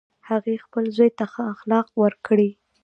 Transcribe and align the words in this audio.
هغې 0.29 0.55
خپل 0.65 0.85
زوی 0.97 1.11
ته 1.17 1.25
ښه 1.31 1.43
اخلاق 1.53 1.87
ورکړی 2.01 2.49